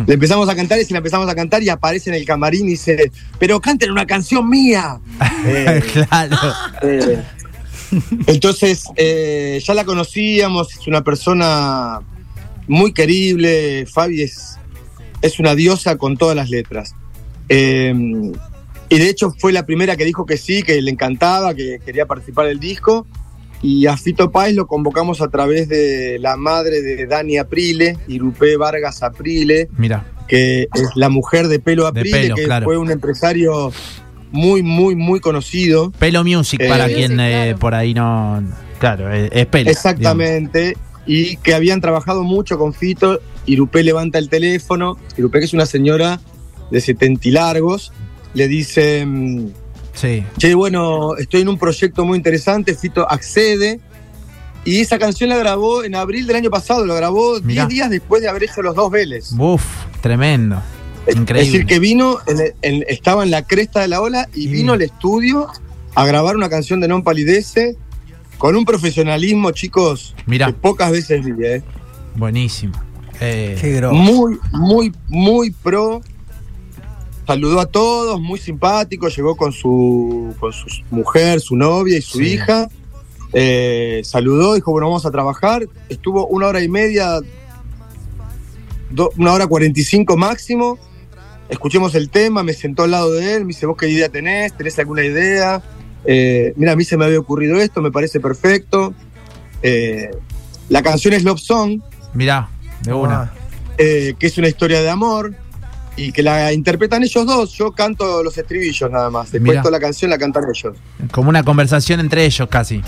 [0.05, 2.67] Le empezamos a cantar y se la empezamos a cantar y aparece en el camarín
[2.67, 4.99] y dice, pero canten una canción mía.
[5.45, 6.37] Eh, claro.
[6.83, 7.23] eh,
[8.27, 11.99] entonces, eh, ya la conocíamos, es una persona
[12.67, 14.57] muy querible, Fabi es,
[15.21, 16.95] es una diosa con todas las letras.
[17.49, 17.93] Eh,
[18.89, 22.05] y de hecho fue la primera que dijo que sí, que le encantaba, que quería
[22.05, 23.07] participar del disco.
[23.61, 28.57] Y a Fito Páez lo convocamos a través de la madre de Dani Aprile, Irupé
[28.57, 32.65] Vargas Aprile, Mira, que es la mujer de Pelo De Aprile, Pelo, que claro.
[32.65, 33.71] fue un empresario
[34.31, 35.91] muy, muy, muy conocido.
[35.91, 38.43] Pelo Music Eh, para Music, quien eh, por ahí no.
[38.79, 39.71] Claro, es, es pelo.
[39.71, 40.75] Exactamente.
[41.05, 43.21] Y que habían trabajado mucho con Fito.
[43.45, 44.97] Irupé levanta el teléfono.
[45.17, 46.19] Irupé, que es una señora
[46.73, 47.93] de 70 y largos,
[48.33, 49.47] le dice: mm.
[49.93, 50.23] Sí.
[50.37, 52.73] Che, bueno, estoy en un proyecto muy interesante.
[52.75, 53.79] Fito accede.
[54.65, 56.85] Y esa canción la grabó en abril del año pasado.
[56.85, 57.65] Lo grabó Mirá.
[57.65, 59.31] 10 días después de haber hecho los dos Vélez.
[59.37, 59.63] Uf,
[60.01, 60.61] tremendo.
[61.07, 61.41] Increíble.
[61.41, 64.43] Es decir, que vino, en el- en- estaba en la cresta de la ola y
[64.43, 64.47] Sí.
[64.47, 65.47] vino al estudio
[65.95, 67.75] a grabar una canción de Non Palidece
[68.37, 70.47] con un profesionalismo, chicos, Mirá.
[70.47, 71.33] que pocas veces vi.
[71.45, 71.61] ¿eh?
[72.15, 72.73] Buenísimo.
[73.19, 73.93] Eh, Qué grosso.
[73.95, 76.01] Muy, muy, muy pro.
[77.25, 79.07] Saludó a todos, muy simpático.
[79.07, 82.33] Llegó con su, con su mujer, su novia y su Sí.
[82.33, 82.67] hija.
[83.31, 85.65] Eh, saludó, dijo, bueno, vamos a trabajar.
[85.89, 87.19] Estuvo una hora y media,
[88.89, 90.77] do- una hora cuarenta y cinco máximo.
[91.49, 94.53] Escuchemos el tema, me sentó al lado de él, me dice, ¿vos qué idea tenés?
[94.55, 95.61] ¿Tenés alguna idea?
[96.05, 98.93] Eh, mira, a mí se me había ocurrido esto, me parece perfecto.
[99.61, 100.09] Eh,
[100.69, 101.79] la canción es Love Song,
[102.13, 102.49] mirá,
[102.83, 103.21] de una.
[103.21, 103.33] Ah,
[103.77, 105.35] eh, que es una historia de amor
[105.95, 107.53] y que la interpretan ellos dos.
[107.53, 109.31] Yo canto los estribillos nada más.
[109.31, 110.75] Después toda la canción la cantan ellos.
[111.11, 112.81] Como una conversación entre ellos casi.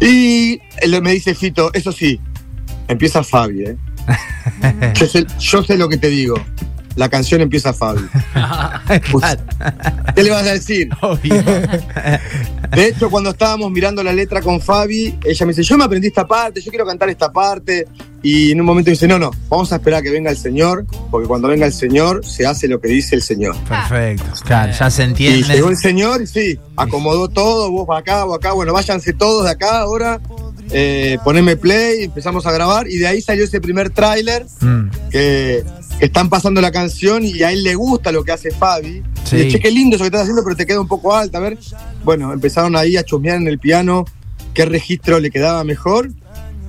[0.00, 2.20] Y él me dice Fito, eso sí,
[2.88, 3.76] empieza Fabi, ¿eh?
[4.94, 6.34] yo, sé, yo sé lo que te digo.
[6.96, 8.00] La canción empieza Fabi.
[8.34, 9.40] Claro,
[10.14, 10.88] ¿Qué le vas a decir?
[11.00, 11.42] obvio.
[12.74, 16.08] De hecho, cuando estábamos mirando la letra con Fabi, ella me dice, yo me aprendí
[16.08, 17.86] esta parte, yo quiero cantar esta parte.
[18.22, 20.86] Y en un momento dice, no, no, vamos a esperar a que venga el Señor,
[21.10, 23.54] porque cuando venga el Señor se hace lo que dice el Señor.
[23.68, 24.24] Perfecto.
[24.44, 25.42] Claro, ya se Y entiende.
[25.54, 29.50] llegó el señor y sí, acomodó todo, vos acá, vos acá, bueno, váyanse todos de
[29.50, 30.20] acá ahora,
[30.70, 35.62] eh, poneme play, empezamos a grabar y de ahí salió ese primer tráiler Mm, que
[36.00, 39.02] están pasando la canción y a él le gusta lo que hace Fabi.
[39.24, 39.36] Sí.
[39.36, 41.38] Y le, che, qué lindo eso que estás haciendo, pero te queda un poco alta,
[41.38, 41.58] a ver.
[42.04, 44.04] Bueno, empezaron ahí a chusmear en el piano
[44.52, 46.10] qué registro le quedaba mejor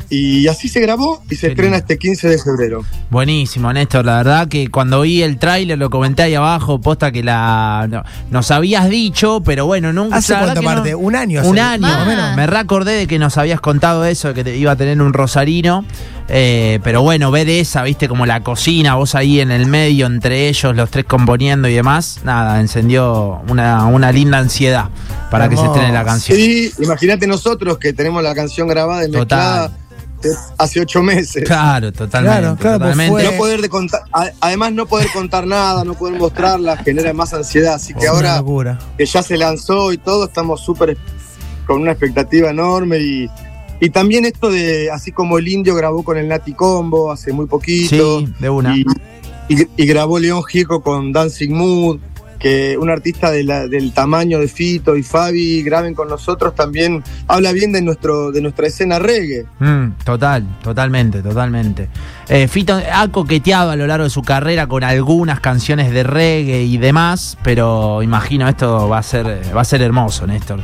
[0.10, 1.78] y así se grabó y se Qué estrena lindo.
[1.78, 2.84] este 15 de febrero.
[3.10, 4.06] Buenísimo, Néstor.
[4.06, 8.04] La verdad que cuando vi el tráiler, lo comenté ahí abajo, posta que la no-
[8.32, 10.18] nos habías dicho, pero bueno, nunca.
[10.18, 10.96] ¿Hace cuánto que no- parte?
[10.96, 12.06] ¿Un año Un año.
[12.06, 12.36] Menos.
[12.36, 15.86] Me recordé de que nos habías contado eso, que te iba a tener un rosarino.
[16.28, 20.08] Eh, pero bueno, ve de esa, viste, como la cocina, vos ahí en el medio,
[20.08, 22.22] entre ellos, los tres componiendo y demás.
[22.24, 24.90] Nada, encendió una, una linda ansiedad
[25.30, 26.36] para que se estrene la canción.
[26.36, 29.20] Sí, imagínate nosotros que tenemos la canción grabada y Total.
[29.70, 29.72] mezclada
[30.58, 31.44] hace ocho meses.
[31.46, 32.40] Claro, totalmente.
[32.40, 33.12] Claro, claro, pues totalmente.
[33.12, 34.02] fue- No poder de contar,
[34.42, 37.76] además no poder contar nada, no poder mostrarla, genera más ansiedad.
[37.76, 38.80] Así que Una ahora locura.
[38.98, 40.98] que ya se lanzó y todo, estamos súper
[41.68, 43.30] con una expectativa enorme y,
[43.80, 47.46] y también esto de, así como el indio grabó con el Nati Combo hace muy
[47.48, 48.20] poquito.
[48.20, 48.76] Sí, de una.
[48.76, 48.86] Y,
[49.50, 52.00] y- y grabó León Gieco con Dancing Mood,
[52.46, 57.04] que un artista de la- del tamaño de Fito y Fabi graben con nosotros también
[57.28, 59.46] habla bien de nuestro de nuestra escena reggae.
[59.60, 61.90] Mm, total, totalmente, totalmente.
[62.30, 66.62] Eh, Fito ha coqueteado a lo largo de su carrera con algunas canciones de reggae
[66.66, 69.26] y demás, pero imagino esto va a ser,
[69.58, 70.60] va a ser hermoso, Néstor.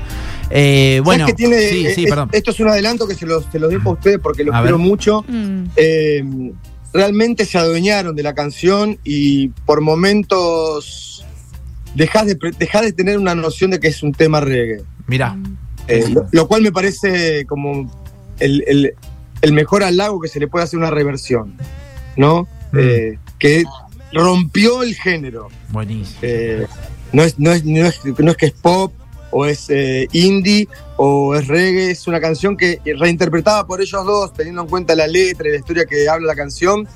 [0.52, 2.30] Eh, bueno, sí, eh, sí, es- perdón.
[2.32, 4.62] esto es un adelanto que se los, se los dejo a ustedes porque los A
[4.62, 4.86] quiero ver.
[4.86, 5.26] mucho.
[5.28, 5.64] Mm.
[5.76, 6.24] Eh,
[6.94, 11.08] realmente se adueñaron de la canción y por momentos
[11.96, 14.82] dejás de, dejás de tener una noción de que es un tema reggae.
[15.08, 15.38] Mirá,
[15.88, 17.92] Eh, lo, lo cual me parece como
[18.40, 18.94] el, el-
[19.42, 21.56] el mejor halago que se le puede hacer a una reversión,
[22.16, 22.44] ¿no?
[22.72, 22.78] Mm.
[22.80, 23.64] Eh, que
[24.14, 25.48] rompió el género.
[25.70, 26.20] buenísimo.
[26.22, 26.68] Eh,
[27.12, 28.94] no, es, no, es, no, es, no es que es pop
[29.32, 34.34] o es eh, indie o es reggae, es una canción que reinterpretada por ellos dos,
[34.34, 36.88] teniendo en cuenta la letra y la historia que habla la canción,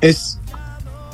[0.00, 0.38] es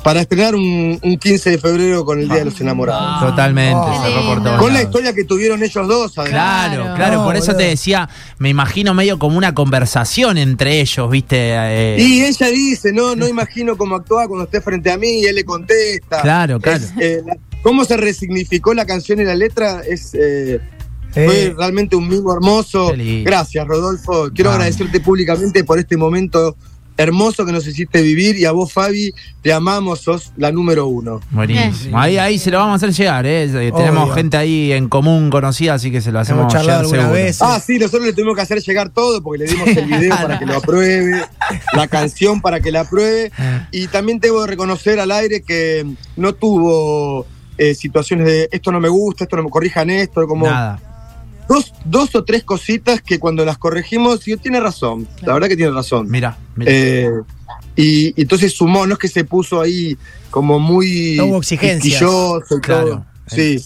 [0.03, 3.19] para estrenar un, un 15 de febrero con el Día de los Enamorados.
[3.29, 4.03] Totalmente, Oh.
[4.03, 6.31] cerró por todos Con la historia que tuvieron ellos dos, además.
[6.31, 7.17] Claro, Claro.
[7.17, 7.57] No, por eso boludo.
[7.59, 8.09] te decía,
[8.39, 11.37] me imagino medio como una conversación entre ellos, ¿viste?
[11.53, 15.25] Eh, Y ella dice, no, no imagino cómo actuaba cuando esté frente a mí y
[15.25, 16.21] él le contesta.
[16.21, 16.77] Claro, claro.
[16.83, 20.59] Es, eh, la- cómo se resignificó la canción y la letra es eh,
[21.13, 22.95] fue realmente un mimo hermoso.
[22.95, 23.29] Lindo.
[23.29, 24.31] Gracias, Rodolfo.
[24.33, 24.61] Quiero Vamos.
[24.65, 26.55] agradecerte públicamente por este momento
[27.01, 31.19] hermoso que nos hiciste vivir y a vos, Fabi, te amamos, sos la número uno.
[31.31, 31.99] Buenísimo.
[31.99, 33.43] Ahí, ahí se lo vamos a hacer llegar, ¿eh?
[33.43, 34.13] Eh, Tenemos Obvio.
[34.15, 37.13] gente ahí en común conocida, así que se lo hacemos llegar alguna seguro.
[37.13, 37.41] vez.
[37.41, 40.39] Ah, sí, nosotros le tuvimos que hacer llegar todo porque le dimos el video para
[40.39, 41.25] que lo apruebe,
[41.73, 43.31] la canción para que la apruebe.
[43.71, 45.85] Y también debo de reconocer al aire que
[46.15, 47.25] no tuvo
[47.57, 50.79] eh, situaciones de esto no me gusta, esto no me corrijan esto, como Nada.
[51.51, 55.57] Dos, dos o tres cositas que cuando las corregimos, yo tiene razón, la verdad que
[55.57, 56.09] tiene razón.
[56.09, 56.71] Mira, mira.
[56.73, 57.11] Eh,
[57.75, 59.97] y, y entonces sumó, no es que se puso ahí
[60.29, 61.99] como muy No hubo exigencias.
[62.61, 62.89] Claro.
[62.89, 63.05] todo.
[63.27, 63.59] Sí,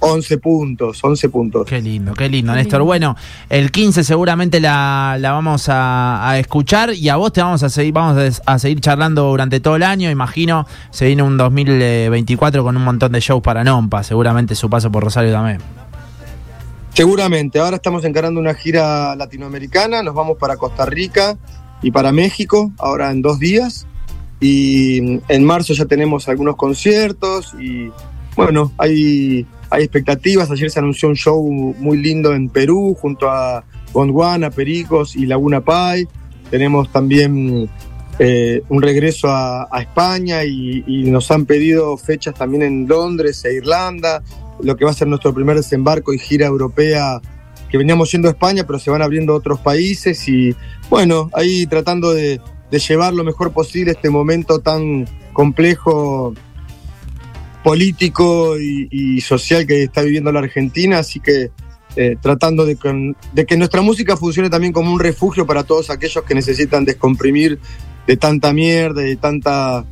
[0.00, 1.66] 11 puntos, 11 puntos.
[1.66, 2.82] Qué lindo, qué lindo, Néstor.
[2.82, 3.16] Bueno,
[3.48, 7.68] el 15 seguramente la, la vamos a, a escuchar y a vos te vamos a
[7.70, 10.10] seguir, vamos a, a seguir charlando durante todo el año.
[10.10, 14.90] Imagino se viene un 2024 con un montón de shows para Nompa, seguramente su paso
[14.90, 15.81] por Rosario también.
[16.94, 21.38] Seguramente, ahora estamos encarando una gira latinoamericana, nos vamos para Costa Rica
[21.80, 23.86] y para México, ahora en dos días.
[24.40, 27.90] Y en marzo ya tenemos algunos conciertos y
[28.36, 30.50] bueno, hay, hay expectativas.
[30.50, 35.62] Ayer se anunció un show muy lindo en Perú junto a Gondwana, Pericos y Laguna
[35.62, 36.06] Pai.
[36.50, 37.70] Tenemos también
[38.18, 44.22] eh, un regreso a, España y nos han pedido fechas también en Londres e Irlanda
[44.62, 47.20] lo que va a ser nuestro primer desembarco y gira europea,
[47.70, 50.54] que veníamos yendo a España, pero se van abriendo otros países y
[50.90, 56.34] bueno, ahí tratando de, de llevar lo mejor posible este momento tan complejo
[57.62, 61.50] político y, social que está viviendo la Argentina, así que
[61.96, 62.76] eh, tratando de
[63.46, 67.58] que nuestra música funcione también como un refugio para todos aquellos que necesitan descomprimir
[68.06, 69.84] de tanta mierda, de tanta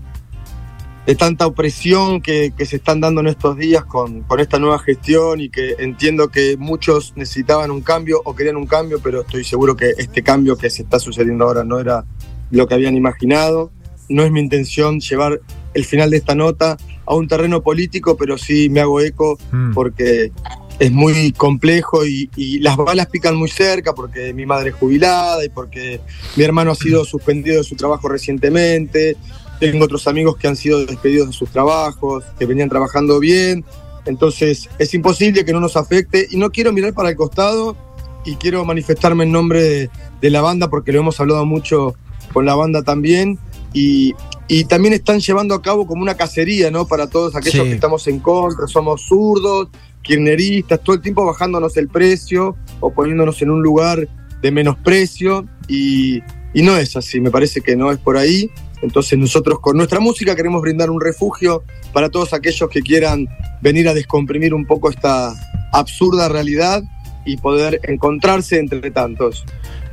[1.10, 4.78] de tanta opresión que, que se están dando en estos días con, con esta nueva
[4.78, 9.42] gestión y que entiendo que muchos necesitaban un cambio o querían un cambio, pero estoy
[9.42, 12.04] seguro que este cambio que se está sucediendo ahora no era
[12.52, 13.72] lo que habían imaginado.
[14.08, 15.40] No es mi intención llevar
[15.74, 19.72] el final de esta nota a un terreno político, pero sí me hago eco Mm.
[19.74, 20.30] porque
[20.78, 25.44] es muy complejo y, y las balas pican muy cerca porque mi madre es jubilada
[25.44, 26.00] y porque
[26.36, 29.16] mi hermano ha sido suspendido de su trabajo recientemente.
[29.60, 33.64] Tengo otros amigos que han sido despedidos de sus trabajos, que venían trabajando bien.
[34.06, 37.76] Entonces es imposible que no nos afecte y no quiero mirar para el costado
[38.24, 41.94] y quiero manifestarme en nombre de, de la banda porque lo hemos hablado mucho
[42.32, 43.38] con la banda también.
[43.72, 44.14] Y,
[44.48, 46.86] y también están llevando a cabo como una cacería, ¿no?
[46.88, 47.68] Para todos aquellos Sí.
[47.68, 49.68] que estamos en contra, somos zurdos,
[50.02, 54.08] kirchneristas, todo el tiempo bajándonos el precio o poniéndonos en un lugar
[54.42, 56.20] de menosprecio y,
[56.54, 58.50] y no es así, me parece que no es por ahí.
[58.82, 61.62] Entonces nosotros con nuestra música queremos brindar un refugio
[61.92, 63.28] para todos aquellos que quieran
[63.60, 65.34] venir a descomprimir un poco esta
[65.72, 66.82] absurda realidad
[67.24, 69.44] y poder encontrarse entre tantos.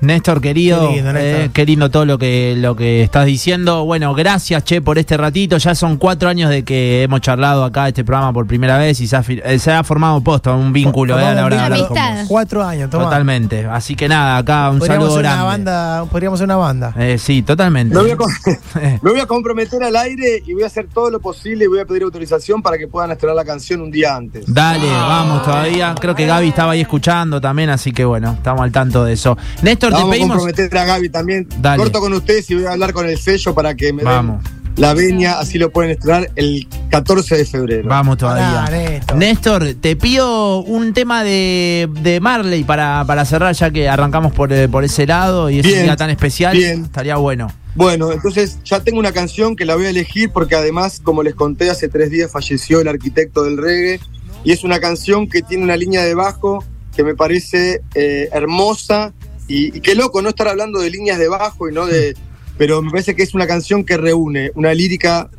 [0.02, 1.42] Néstor, querido, Qué lindo, Néstor.
[1.42, 3.84] eh, qué lindo todo lo que, lo que estás diciendo.
[3.86, 5.58] Bueno, gracias, Che, por este ratito.
[5.58, 9.08] Ya son cuatro años de que hemos charlado acá este programa por primera vez y
[9.08, 11.88] se ha, eh, se ha formado posto un vínculo eh, a la hora de hablar
[11.88, 12.20] con Amistad.
[12.20, 12.28] vos.
[12.28, 12.90] Cuatro años.
[12.90, 13.66] Totalmente.
[13.66, 15.48] Así que nada, acá un Podríamos saludo ser una grande.
[15.72, 16.94] banda, podríamos ser una banda.
[16.98, 17.96] Eh, sí, totalmente.
[17.96, 18.32] Me voy, a, con-
[19.02, 21.80] me voy a comprometer al aire y voy a hacer todo lo posible y voy
[21.80, 24.46] a pedir autorización para que puedan estrenar la canción un día antes.
[24.48, 25.96] Dale, vamos todavía.
[26.00, 27.42] Creo que Gaby estaba ahí escuchando.
[27.42, 29.38] también, así que bueno, estamos al tanto de eso.
[29.64, 30.38] Néstor, Te vamos a pedimos.
[30.38, 31.48] comprometer a Gaby también.
[31.60, 31.78] Dale.
[31.82, 34.44] Corto con ustedes y voy a hablar con el sello para que me Vamos.
[34.44, 37.90] den la veña, así lo pueden estrenar el 14 de febrero.
[37.90, 38.64] Vamos todavía.
[38.64, 39.18] Pará, Néstor.
[39.18, 44.54] Néstor, te pido un tema de, de Marley para, para cerrar, ya que arrancamos por,
[44.54, 46.56] eh, por ese lado y es un día tan especial.
[46.56, 46.86] bien.
[46.86, 47.52] Estaría bueno.
[47.74, 51.34] Bueno, entonces ya tengo una canción que la voy a elegir porque además, como les
[51.34, 54.00] conté, hace tres días falleció el arquitecto del reggae
[54.44, 56.64] y es una canción que tiene una línea de bajo
[56.96, 59.14] que me parece eh, hermosa
[59.48, 62.16] y, y qué loco no estar hablando de líneas de bajo y no de...
[62.58, 65.30] Pero me parece que es una canción que reúne una lírica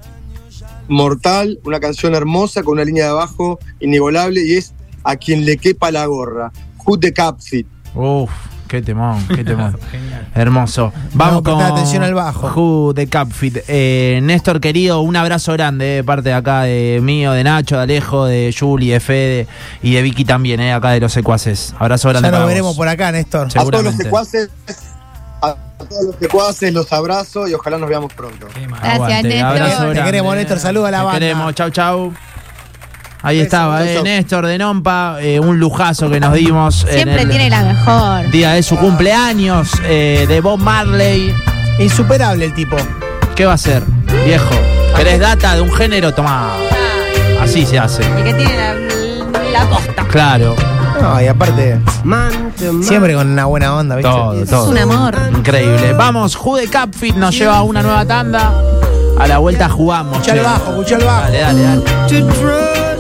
[0.89, 4.73] mortal, una canción hermosa con una línea de bajo inigualable y es
[5.05, 6.53] a quien le quepa la gorra.
[6.85, 7.67] Who the Capfit.
[7.95, 8.31] Uf,
[8.69, 9.77] qué temón, qué temón.
[9.91, 10.29] Genial.
[10.35, 10.93] Hermoso.
[11.15, 12.49] Vamos a con prestar atención al bajo.
[12.55, 13.59] Who de Capfit.
[13.67, 17.83] Eh, Néstor, querido, un abrazo grande de parte de acá de mío, de Nacho, de
[17.83, 19.47] Alejo, de Juli, de Fede
[19.83, 21.75] y de Vicky también, eh, acá de los secuaces.
[21.79, 22.49] Abrazo grande Ya para nos vos.
[22.51, 23.49] veremos por acá, Néstor.
[23.49, 24.51] A todos los secuaces,
[25.43, 28.47] a todos los secuaces los abrazo y ojalá nos veamos pronto.
[28.83, 29.45] Gracias, Néstor.
[29.47, 30.03] abrazo Te grande.
[30.05, 30.59] queremos, Néstor.
[30.59, 31.19] Saluda a la Te banda.
[31.21, 32.13] queremos, chau, chau.
[33.23, 34.01] Ahí estaba, eh.
[34.03, 36.85] Néstor de Nompa, eh, un lujazo que nos dimos.
[36.85, 38.31] en Siempre el tiene la mejor.
[38.31, 41.35] Día de su cumpleaños, eh, de Bob Marley.
[41.81, 42.77] Insuperable el tipo.
[43.35, 43.83] ¿Qué va a ser,
[44.25, 44.51] viejo?
[44.97, 46.13] ¿Querés data de un género?
[46.15, 46.51] Tomá.
[47.41, 48.03] Así se hace.
[48.03, 48.75] Y que tiene la,
[49.53, 50.05] la posta.
[50.11, 50.57] Claro,
[51.01, 51.79] No, y aparte,
[52.83, 54.11] siempre con una buena onda, ¿viste?
[54.11, 54.71] todo, Es todo.
[54.71, 55.15] un amor.
[55.37, 55.93] Increíble.
[55.93, 58.53] Vamos, Jude Capfit nos lleva a una nueva tanda.
[59.19, 60.15] A la vuelta jugamos.
[60.15, 61.23] Escuchá el bajo, escuchá el bajo.
[61.23, 62.98] Dale, dale, dale.